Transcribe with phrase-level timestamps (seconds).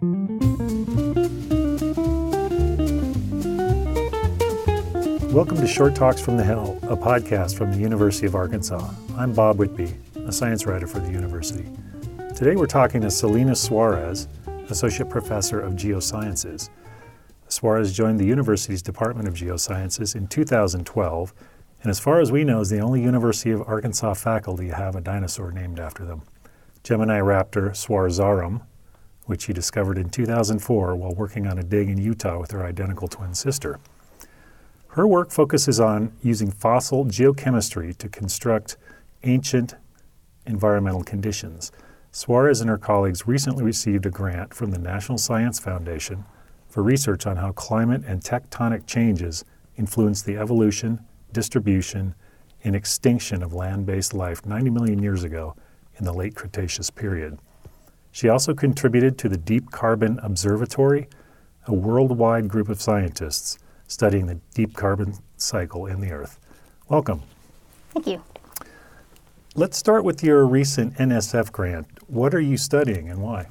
[0.00, 0.40] Welcome
[5.58, 8.94] to Short Talks from the Hill, a podcast from the University of Arkansas.
[9.18, 9.92] I'm Bob Whitby,
[10.24, 11.68] a science writer for the university.
[12.34, 14.26] Today we're talking to Celina Suarez,
[14.70, 16.70] Associate Professor of Geosciences.
[17.48, 21.34] Suarez joined the university's Department of Geosciences in 2012,
[21.82, 24.96] and as far as we know, is the only University of Arkansas faculty to have
[24.96, 26.22] a dinosaur named after them,
[26.84, 28.62] Geminiraptor suarezarum,
[29.30, 33.06] which she discovered in 2004 while working on a dig in Utah with her identical
[33.06, 33.78] twin sister.
[34.88, 38.76] Her work focuses on using fossil geochemistry to construct
[39.22, 39.76] ancient
[40.46, 41.70] environmental conditions.
[42.10, 46.24] Suarez and her colleagues recently received a grant from the National Science Foundation
[46.68, 49.44] for research on how climate and tectonic changes
[49.76, 50.98] influence the evolution,
[51.32, 52.16] distribution,
[52.64, 55.54] and extinction of land based life 90 million years ago
[55.98, 57.38] in the late Cretaceous period.
[58.12, 61.08] She also contributed to the Deep Carbon Observatory,
[61.66, 66.38] a worldwide group of scientists studying the deep carbon cycle in the Earth.
[66.88, 67.22] Welcome.
[67.90, 68.22] Thank you.
[69.54, 71.86] Let's start with your recent NSF grant.
[72.06, 73.46] What are you studying and why?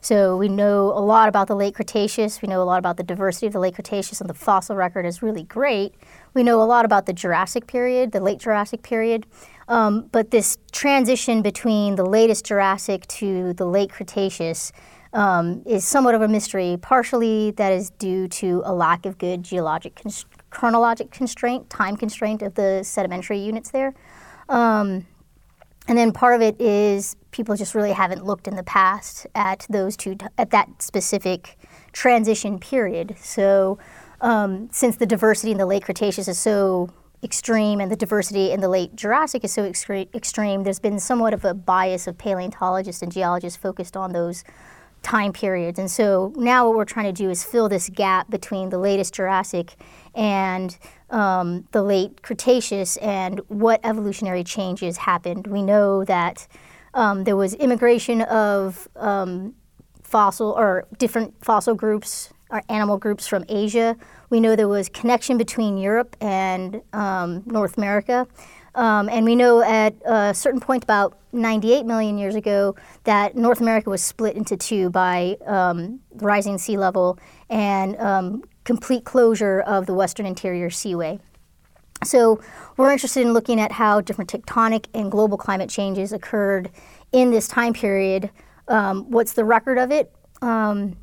[0.00, 2.40] So we know a lot about the late Cretaceous.
[2.42, 5.06] We know a lot about the diversity of the late Cretaceous, and the fossil record
[5.06, 5.94] is really great.
[6.34, 9.26] We know a lot about the Jurassic period, the late Jurassic period.
[9.68, 14.72] Um, but this transition between the latest Jurassic to the late Cretaceous
[15.12, 16.78] um, is somewhat of a mystery.
[16.80, 22.42] Partially, that is due to a lack of good geologic cons- chronologic constraint, time constraint
[22.42, 23.94] of the sedimentary units there.
[24.48, 25.06] Um,
[25.88, 29.66] and then part of it is people just really haven't looked in the past at
[29.70, 31.58] those two at that specific
[31.92, 33.16] transition period.
[33.18, 33.78] So
[34.20, 36.90] um, since the diversity in the late Cretaceous is so
[37.22, 41.44] extreme and the diversity in the late Jurassic is so extreme, there's been somewhat of
[41.44, 44.44] a bias of paleontologists and geologists focused on those
[45.02, 45.78] time periods.
[45.78, 49.14] And so now what we're trying to do is fill this gap between the latest
[49.14, 49.76] Jurassic
[50.14, 50.76] and
[51.10, 55.46] um, the late Cretaceous and what evolutionary changes happened.
[55.46, 56.46] We know that
[56.94, 59.54] um, there was immigration of um,
[60.02, 63.96] fossil or different fossil groups or animal groups from Asia.
[64.30, 68.26] We know there was connection between Europe and um, North America.
[68.74, 73.60] Um, and we know at a certain point, about 98 million years ago, that North
[73.60, 77.18] America was split into two by um, rising sea level
[77.50, 81.18] and um, complete closure of the Western Interior Seaway.
[82.04, 82.40] So
[82.76, 86.70] we're interested in looking at how different tectonic and global climate changes occurred
[87.10, 88.30] in this time period.
[88.68, 90.12] Um, what's the record of it?
[90.40, 90.96] Um,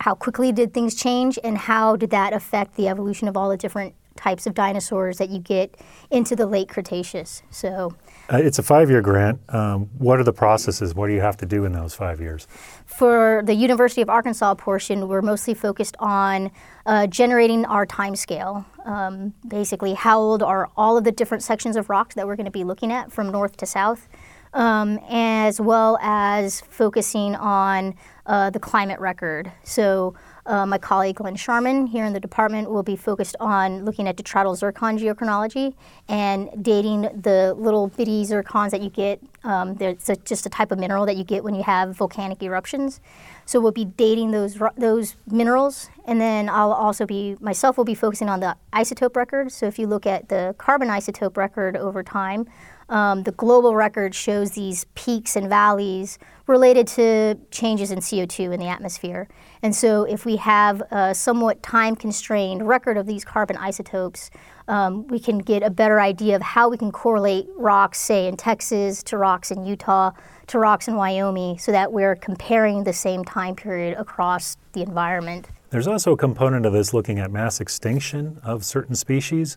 [0.00, 3.56] how quickly did things change, and how did that affect the evolution of all the
[3.56, 5.76] different types of dinosaurs that you get
[6.10, 7.42] into the late Cretaceous.
[7.50, 7.94] So
[8.32, 9.40] uh, it's a five-year grant.
[9.48, 10.94] Um, what are the processes?
[10.94, 12.48] What do you have to do in those five years?
[12.86, 16.50] For the University of Arkansas portion, we're mostly focused on
[16.86, 18.64] uh, generating our time scale.
[18.84, 22.46] Um, basically, how old are all of the different sections of rocks that we're going
[22.46, 24.08] to be looking at from north to south,
[24.54, 27.94] um, as well as focusing on
[28.26, 29.52] uh, the climate record.
[29.62, 30.14] So
[30.46, 34.16] uh, my colleague Glenn Sharman here in the department will be focused on looking at
[34.16, 35.74] detrital zircon geochronology
[36.08, 39.20] and dating the little bitty zircons that you get.
[39.42, 43.00] Um, a, just a type of mineral that you get when you have volcanic eruptions.
[43.44, 47.94] So we'll be dating those those minerals, and then I'll also be myself will be
[47.94, 49.52] focusing on the isotope record.
[49.52, 52.46] So if you look at the carbon isotope record over time,
[52.88, 58.60] um, the global record shows these peaks and valleys related to changes in CO2 in
[58.60, 59.28] the atmosphere.
[59.62, 64.30] And so, if we have a somewhat time constrained record of these carbon isotopes,
[64.68, 68.36] um, we can get a better idea of how we can correlate rocks, say, in
[68.36, 70.12] Texas to rocks in Utah
[70.48, 75.48] to rocks in Wyoming, so that we're comparing the same time period across the environment.
[75.70, 79.56] There's also a component of this looking at mass extinction of certain species.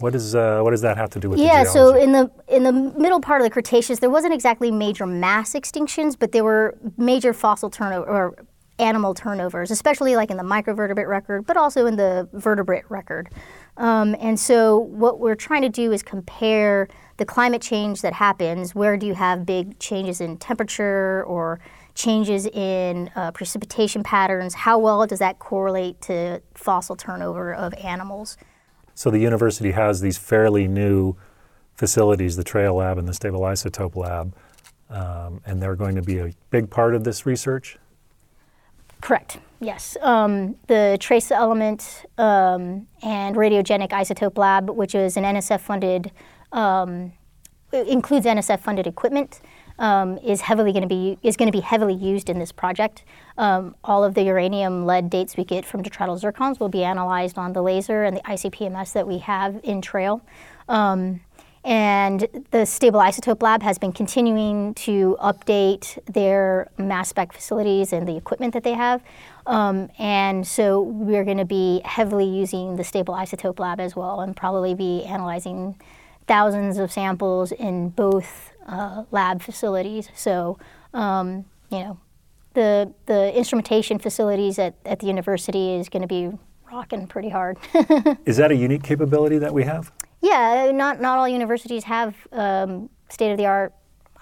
[0.00, 2.62] What, is, uh, what does that have to do with yeah, so in the in
[2.62, 6.78] the middle part of the Cretaceous, there wasn't exactly major mass extinctions, but there were
[6.96, 8.36] major fossil turnover or
[8.78, 13.28] animal turnovers, especially like in the microvertebrate record, but also in the vertebrate record.
[13.76, 18.74] Um, and so what we're trying to do is compare the climate change that happens.
[18.74, 21.60] Where do you have big changes in temperature or
[21.94, 24.54] changes in uh, precipitation patterns?
[24.54, 28.36] How well does that correlate to fossil turnover of animals?
[28.98, 31.14] So the university has these fairly new
[31.76, 34.34] facilities, the TRAIL Lab and the Stable Isotope Lab,
[34.90, 37.78] um, and they're going to be a big part of this research?
[39.00, 39.96] Correct, yes.
[40.00, 46.10] Um, the trace element um, and radiogenic isotope lab, which is an NSF funded,
[46.50, 47.12] um,
[47.70, 49.40] includes NSF funded equipment.
[49.78, 53.04] Um, is heavily going to be is going to be heavily used in this project.
[53.36, 57.38] Um, all of the uranium lead dates we get from detrital zircons will be analyzed
[57.38, 60.20] on the laser and the ICP-MS that we have in TRAIL.
[60.68, 61.20] Um,
[61.64, 68.06] and the Stable Isotope Lab has been continuing to update their mass spec facilities and
[68.06, 69.02] the equipment that they have.
[69.46, 74.20] Um, and so we're going to be heavily using the Stable Isotope Lab as well
[74.20, 75.78] and probably be analyzing
[76.26, 80.10] thousands of samples in both uh, lab facilities.
[80.14, 80.58] So,
[80.94, 81.98] um, you know,
[82.54, 86.30] the, the instrumentation facilities at, at the university is going to be
[86.70, 87.58] rocking pretty hard.
[88.24, 89.90] is that a unique capability that we have?
[90.20, 93.72] Yeah, not, not all universities have um, state of the art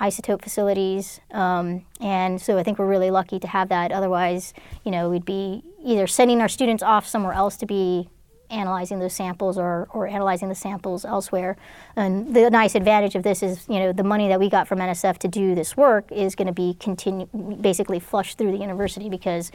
[0.00, 1.20] isotope facilities.
[1.30, 3.92] Um, and so I think we're really lucky to have that.
[3.92, 4.52] Otherwise,
[4.84, 8.08] you know, we'd be either sending our students off somewhere else to be
[8.50, 11.56] analyzing those samples or, or analyzing the samples elsewhere.
[11.96, 14.78] And the nice advantage of this is, you know, the money that we got from
[14.78, 17.26] NSF to do this work is going to be continue,
[17.60, 19.50] basically flushed through the university because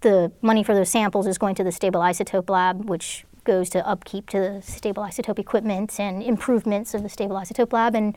[0.00, 3.86] the money for those samples is going to the stable isotope lab, which goes to
[3.86, 8.16] upkeep to the stable isotope equipment and improvements of the stable isotope lab and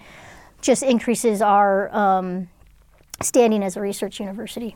[0.61, 2.49] just increases our um,
[3.21, 4.75] standing as a research university.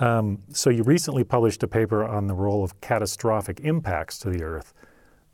[0.00, 4.42] Um, so you recently published a paper on the role of catastrophic impacts to the
[4.42, 4.72] Earth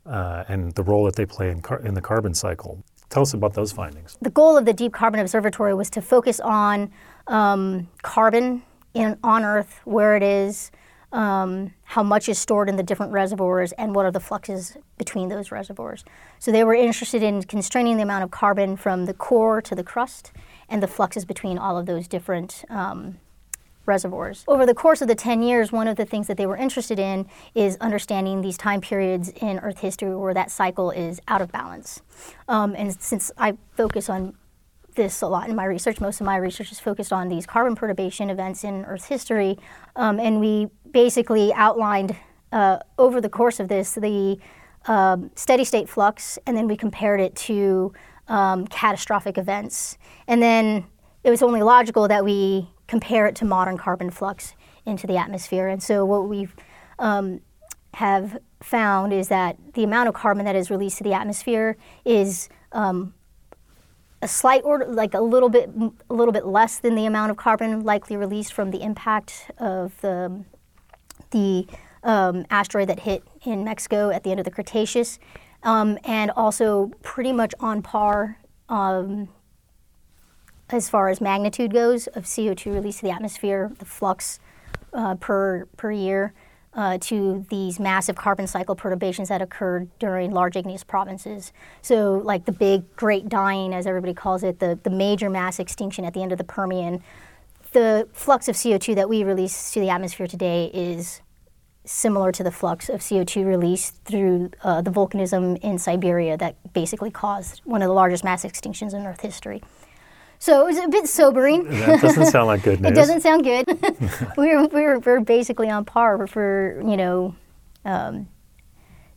[0.05, 2.83] uh, and the role that they play in, car- in the carbon cycle.
[3.09, 4.17] Tell us about those findings.
[4.21, 6.91] The goal of the Deep Carbon Observatory was to focus on
[7.27, 8.61] um, carbon
[8.93, 10.71] in, on Earth, where it is,
[11.13, 15.29] um, how much is stored in the different reservoirs, and what are the fluxes between
[15.29, 16.03] those reservoirs.
[16.39, 19.83] So they were interested in constraining the amount of carbon from the core to the
[19.83, 20.33] crust
[20.67, 23.19] and the fluxes between all of those different um,
[23.87, 24.43] reservoirs.
[24.47, 26.99] Over the course of the 10 years, one of the things that they were interested
[26.99, 31.51] in is understanding these time periods in Earth history where that cycle is out of
[31.51, 32.01] balance.
[32.47, 34.35] Um, and since I focus on
[34.97, 36.01] this a lot in my research.
[36.01, 39.57] Most of my research is focused on these carbon perturbation events in Earth's history.
[39.95, 42.17] Um, and we basically outlined
[42.51, 44.37] uh, over the course of this the
[44.87, 47.93] uh, steady state flux, and then we compared it to
[48.27, 49.97] um, catastrophic events.
[50.27, 50.85] And then
[51.23, 54.55] it was only logical that we compare it to modern carbon flux
[54.85, 55.67] into the atmosphere.
[55.67, 56.47] And so what we
[56.99, 57.41] um,
[57.95, 62.49] have found is that the amount of carbon that is released to the atmosphere is
[62.71, 63.13] um,
[64.21, 65.69] a slight order, like a little bit,
[66.09, 69.99] a little bit less than the amount of carbon likely released from the impact of
[70.01, 70.43] the
[71.31, 71.67] the
[72.03, 75.19] um, asteroid that hit in Mexico at the end of the Cretaceous,
[75.63, 78.37] um, and also pretty much on par
[78.69, 79.27] um,
[80.69, 84.39] as far as magnitude goes of CO2 release to the atmosphere, the flux
[84.93, 86.33] uh, per per year
[86.73, 91.51] uh, to these massive carbon cycle perturbations that occurred during large igneous provinces.
[91.81, 96.05] So, like the big Great Dying, as everybody calls it, the, the major mass extinction
[96.05, 97.01] at the end of the Permian,
[97.71, 101.21] the flux of CO2 that we release to the atmosphere today is
[101.83, 107.09] similar to the flux of CO2 released through uh, the volcanism in Siberia that basically
[107.09, 109.63] caused one of the largest mass extinctions in Earth history.
[110.39, 111.65] So it was a bit sobering.
[111.65, 112.91] That doesn't sound like good news.
[112.91, 113.65] it doesn't sound good.
[114.37, 117.35] we're, we're, we're basically on par for, you know,
[117.85, 118.27] um,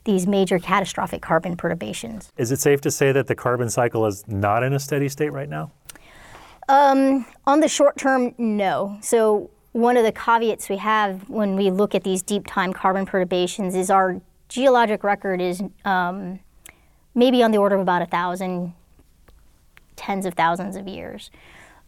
[0.05, 2.33] these major catastrophic carbon perturbations.
[2.37, 5.31] Is it safe to say that the carbon cycle is not in a steady state
[5.31, 5.73] right now?
[6.69, 8.99] Um, on the short term, no.
[9.03, 13.07] So one of the caveats we have when we look at these deep time carbon
[13.07, 16.41] perturbations is our geologic record is um,
[17.15, 18.73] maybe on the order of about a thousand
[20.01, 21.31] tens of thousands of years.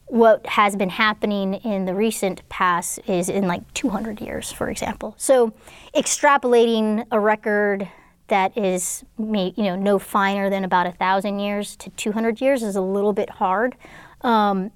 [0.07, 5.15] What has been happening in the recent past is in like 200 years, for example.
[5.17, 5.55] So,
[5.95, 7.89] extrapolating a record
[8.29, 12.77] that is you know no finer than about a thousand years to 200 years is
[12.77, 13.75] a little bit hard.
[14.21, 14.71] Um,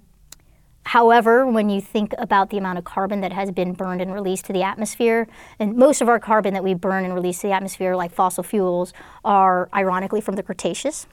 [0.87, 4.45] However, when you think about the amount of carbon that has been burned and released
[4.45, 5.27] to the atmosphere,
[5.59, 8.45] and most of our carbon that we burn and release to the atmosphere, like fossil
[8.45, 8.93] fuels,
[9.25, 11.09] are ironically from the Cretaceous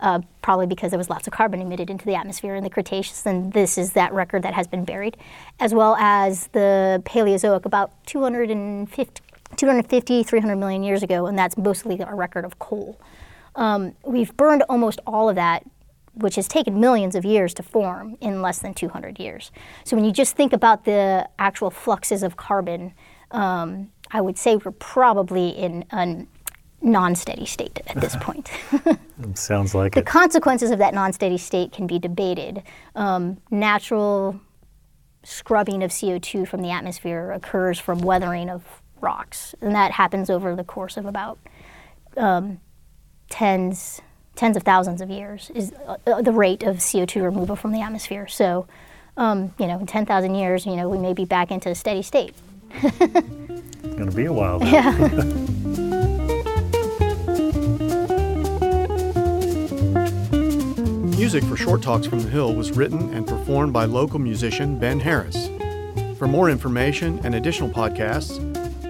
[0.00, 3.26] uh, probably because there was lots of carbon emitted into the atmosphere in the Cretaceous,
[3.26, 5.16] and this is that record that has been buried,
[5.60, 9.22] as well as the Paleozoic about 250,
[9.56, 13.00] 250 300 million years ago, and that's mostly our record of coal.
[13.54, 15.64] Um, we've burned almost all of that,
[16.14, 19.50] which has taken millions of years to form in less than 200 years.
[19.84, 22.92] So when you just think about the actual fluxes of carbon,
[23.30, 26.28] um, I would say we're probably in an
[26.80, 28.50] non-steady state at this point.
[29.34, 29.94] Sounds like it.
[29.94, 30.06] the it.
[30.06, 32.62] consequences of that non-steady state can be debated.
[32.94, 34.40] Um, natural
[35.24, 38.64] scrubbing of CO2 from the atmosphere occurs from weathering of
[39.00, 41.38] rocks, and that happens over the course of about
[42.16, 42.60] um,
[43.28, 44.00] tens,
[44.34, 48.26] tens of thousands of years is uh, the rate of CO2 removal from the atmosphere.
[48.26, 48.66] So,
[49.16, 52.02] um, you know, in 10,000 years, you know, we may be back into a steady
[52.02, 52.34] state.
[52.70, 54.58] it's going to be a while.
[54.58, 54.72] Then.
[54.72, 55.84] Yeah.
[61.18, 65.00] Music for Short Talks from the Hill was written and performed by local musician Ben
[65.00, 65.48] Harris.
[66.16, 68.38] For more information and additional podcasts,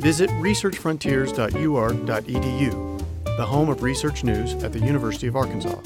[0.03, 5.81] visit researchfrontiers.uark.edu, the home of research news at the University of Arkansas.